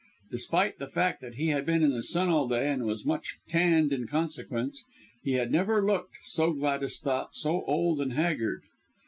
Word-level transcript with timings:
Despite 0.31 0.79
the 0.79 0.87
fact 0.89 1.21
that 1.21 1.35
he 1.35 1.49
had 1.49 1.63
been 1.63 1.83
in 1.83 1.91
the 1.91 2.01
sun 2.01 2.27
all 2.27 2.47
day 2.47 2.71
and 2.71 2.85
was 2.87 3.05
much 3.05 3.37
tanned 3.47 3.93
in 3.93 4.07
consequence 4.07 4.83
he 5.23 5.33
had 5.33 5.51
never 5.51 5.79
looked 5.85 6.15
so 6.23 6.53
Gladys 6.53 6.99
thought 6.99 7.35
so 7.35 7.61
old 7.65 8.01
and 8.01 8.13
haggard. 8.13 8.63